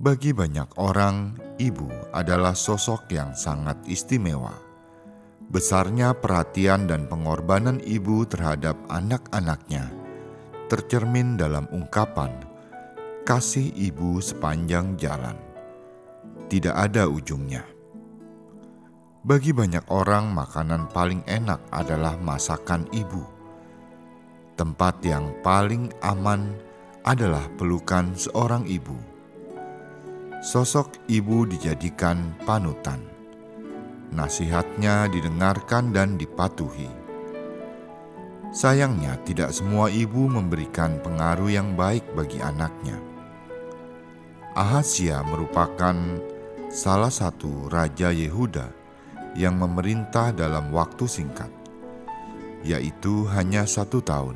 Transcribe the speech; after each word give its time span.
bagi 0.00 0.32
banyak 0.32 0.80
orang, 0.80 1.36
ibu 1.60 1.84
adalah 2.16 2.56
sosok 2.56 3.12
yang 3.12 3.36
sangat 3.36 3.76
istimewa. 3.84 4.56
Besarnya 5.52 6.16
perhatian 6.16 6.88
dan 6.88 7.04
pengorbanan 7.04 7.76
ibu 7.84 8.24
terhadap 8.24 8.80
anak-anaknya 8.88 9.92
tercermin 10.72 11.38
dalam 11.38 11.68
ungkapan 11.70 12.32
kasih 13.28 13.68
ibu 13.76 14.16
sepanjang 14.18 14.96
jalan. 14.96 15.36
Tidak 16.48 16.72
ada 16.72 17.04
ujungnya. 17.06 17.75
Bagi 19.26 19.50
banyak 19.50 19.90
orang, 19.90 20.30
makanan 20.30 20.86
paling 20.94 21.26
enak 21.26 21.58
adalah 21.74 22.14
masakan 22.14 22.86
ibu. 22.94 23.26
Tempat 24.54 25.02
yang 25.02 25.34
paling 25.42 25.90
aman 25.98 26.54
adalah 27.02 27.42
pelukan 27.58 28.14
seorang 28.14 28.62
ibu. 28.70 28.94
Sosok 30.46 31.10
ibu 31.10 31.42
dijadikan 31.42 32.38
panutan. 32.46 33.02
Nasihatnya 34.14 35.10
didengarkan 35.10 35.90
dan 35.90 36.14
dipatuhi. 36.14 36.86
Sayangnya, 38.54 39.18
tidak 39.26 39.50
semua 39.50 39.90
ibu 39.90 40.30
memberikan 40.30 41.02
pengaruh 41.02 41.50
yang 41.50 41.74
baik 41.74 42.06
bagi 42.14 42.38
anaknya. 42.38 42.94
Ahasia 44.54 45.18
merupakan 45.26 45.98
salah 46.70 47.10
satu 47.10 47.66
raja 47.66 48.14
Yehuda 48.14 48.85
yang 49.36 49.60
memerintah 49.60 50.32
dalam 50.32 50.72
waktu 50.72 51.04
singkat, 51.04 51.52
yaitu 52.64 53.28
hanya 53.30 53.68
satu 53.68 54.00
tahun. 54.00 54.34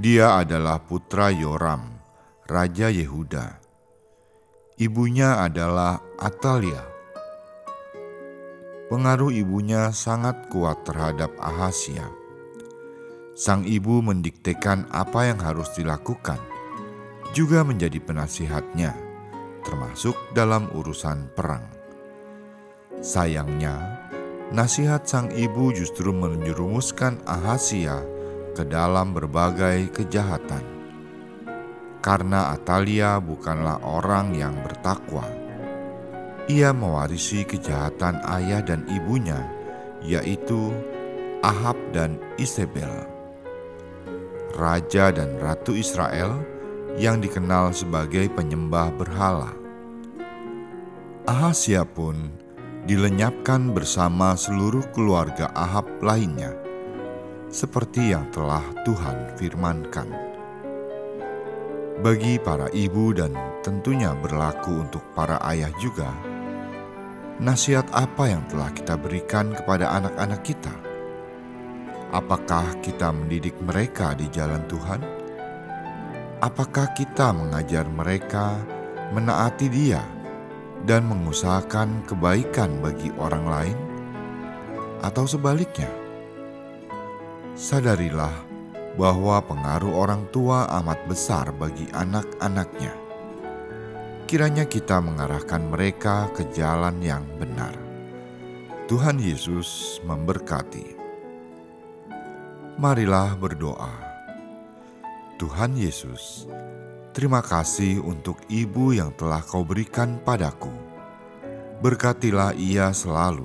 Dia 0.00 0.40
adalah 0.40 0.80
putra 0.80 1.32
Yoram, 1.32 1.84
Raja 2.48 2.88
Yehuda. 2.92 3.60
Ibunya 4.80 5.44
adalah 5.44 6.00
Atalia. 6.16 6.84
Pengaruh 8.88 9.28
ibunya 9.32 9.92
sangat 9.92 10.48
kuat 10.48 10.84
terhadap 10.88 11.36
Ahasia. 11.36 12.08
Sang 13.36 13.62
ibu 13.68 14.00
mendiktekan 14.00 14.88
apa 14.90 15.28
yang 15.30 15.38
harus 15.44 15.70
dilakukan, 15.76 16.40
juga 17.36 17.62
menjadi 17.62 18.00
penasihatnya, 18.00 18.96
termasuk 19.62 20.16
dalam 20.34 20.66
urusan 20.72 21.30
perang. 21.36 21.77
Sayangnya, 22.98 23.78
nasihat 24.50 25.06
sang 25.06 25.30
ibu 25.30 25.70
justru 25.70 26.10
menjerumuskan 26.10 27.22
Ahasia 27.22 28.02
ke 28.58 28.66
dalam 28.66 29.14
berbagai 29.14 29.94
kejahatan. 29.94 30.66
Karena 32.02 32.58
Atalia 32.58 33.22
bukanlah 33.22 33.78
orang 33.86 34.34
yang 34.34 34.58
bertakwa. 34.66 35.22
Ia 36.50 36.74
mewarisi 36.74 37.46
kejahatan 37.46 38.18
ayah 38.34 38.66
dan 38.66 38.82
ibunya, 38.90 39.46
yaitu 40.02 40.74
Ahab 41.38 41.78
dan 41.94 42.18
Isabel. 42.34 42.90
Raja 44.58 45.14
dan 45.14 45.38
Ratu 45.38 45.70
Israel 45.70 46.42
yang 46.98 47.22
dikenal 47.22 47.70
sebagai 47.70 48.26
penyembah 48.34 48.90
berhala. 48.90 49.54
Ahasia 51.30 51.86
pun 51.86 52.47
dilenyapkan 52.88 53.76
bersama 53.76 54.32
seluruh 54.32 54.88
keluarga 54.96 55.52
Ahab 55.52 56.00
lainnya, 56.00 56.56
seperti 57.52 58.16
yang 58.16 58.24
telah 58.32 58.64
Tuhan 58.88 59.36
firmankan. 59.36 60.08
Bagi 62.00 62.40
para 62.40 62.72
ibu 62.72 63.12
dan 63.12 63.36
tentunya 63.60 64.16
berlaku 64.16 64.88
untuk 64.88 65.04
para 65.12 65.36
ayah 65.52 65.68
juga, 65.76 66.08
nasihat 67.36 67.84
apa 67.92 68.24
yang 68.32 68.48
telah 68.48 68.72
kita 68.72 68.96
berikan 68.96 69.52
kepada 69.52 69.92
anak-anak 69.92 70.40
kita? 70.40 70.72
Apakah 72.08 72.72
kita 72.80 73.12
mendidik 73.12 73.60
mereka 73.60 74.16
di 74.16 74.32
jalan 74.32 74.64
Tuhan? 74.64 75.04
Apakah 76.40 76.96
kita 76.96 77.36
mengajar 77.36 77.84
mereka 77.84 78.56
menaati 79.12 79.68
Dia? 79.68 80.17
Dan 80.84 81.08
mengusahakan 81.08 82.04
kebaikan 82.06 82.78
bagi 82.78 83.10
orang 83.18 83.44
lain, 83.48 83.78
atau 85.02 85.24
sebaliknya, 85.26 85.90
sadarilah 87.58 88.34
bahwa 88.98 89.38
pengaruh 89.42 89.94
orang 89.94 90.26
tua 90.34 90.66
amat 90.82 90.98
besar 91.06 91.54
bagi 91.54 91.86
anak-anaknya. 91.94 92.94
Kiranya 94.28 94.68
kita 94.68 95.00
mengarahkan 95.00 95.70
mereka 95.70 96.28
ke 96.36 96.50
jalan 96.52 97.00
yang 97.00 97.24
benar. 97.40 97.72
Tuhan 98.90 99.22
Yesus 99.22 100.00
memberkati. 100.04 100.98
Marilah 102.76 103.38
berdoa. 103.38 103.94
Tuhan 105.38 105.78
Yesus, 105.78 106.50
Terima 107.18 107.42
kasih 107.42 107.98
untuk 107.98 108.38
ibu 108.46 108.94
yang 108.94 109.10
telah 109.18 109.42
kau 109.42 109.66
berikan 109.66 110.22
padaku. 110.22 110.70
Berkatilah 111.82 112.54
ia 112.54 112.94
selalu. 112.94 113.42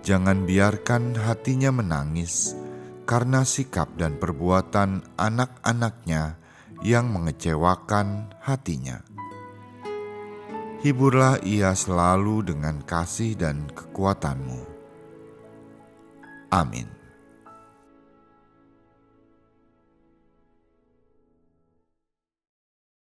Jangan 0.00 0.48
biarkan 0.48 1.12
hatinya 1.20 1.68
menangis 1.68 2.56
karena 3.04 3.44
sikap 3.44 3.92
dan 4.00 4.16
perbuatan 4.16 5.04
anak-anaknya 5.20 6.40
yang 6.80 7.12
mengecewakan 7.12 8.32
hatinya. 8.40 9.04
Hiburlah 10.80 11.44
ia 11.44 11.76
selalu 11.76 12.56
dengan 12.56 12.80
kasih 12.80 13.36
dan 13.36 13.68
kekuatanmu. 13.68 14.64
Amin. 16.48 16.97